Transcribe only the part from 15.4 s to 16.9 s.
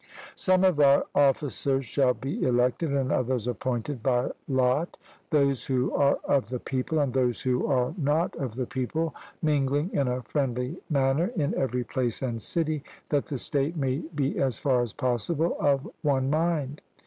of one mind.